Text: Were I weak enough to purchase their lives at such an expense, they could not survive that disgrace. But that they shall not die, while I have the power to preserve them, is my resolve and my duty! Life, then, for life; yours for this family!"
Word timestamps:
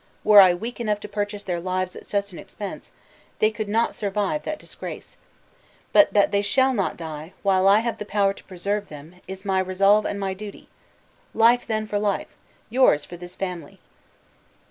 Were 0.23 0.41
I 0.41 0.55
weak 0.55 0.79
enough 0.79 0.99
to 1.01 1.07
purchase 1.07 1.43
their 1.43 1.59
lives 1.59 1.95
at 1.95 2.07
such 2.07 2.33
an 2.33 2.39
expense, 2.39 2.91
they 3.37 3.51
could 3.51 3.69
not 3.69 3.93
survive 3.93 4.43
that 4.45 4.57
disgrace. 4.57 5.15
But 5.93 6.11
that 6.13 6.31
they 6.31 6.41
shall 6.41 6.73
not 6.73 6.97
die, 6.97 7.33
while 7.43 7.67
I 7.67 7.81
have 7.81 7.99
the 7.99 8.03
power 8.05 8.33
to 8.33 8.43
preserve 8.45 8.89
them, 8.89 9.17
is 9.27 9.45
my 9.45 9.59
resolve 9.59 10.05
and 10.05 10.19
my 10.19 10.33
duty! 10.33 10.67
Life, 11.35 11.67
then, 11.67 11.85
for 11.85 11.99
life; 11.99 12.35
yours 12.67 13.05
for 13.05 13.15
this 13.15 13.35
family!" 13.35 13.77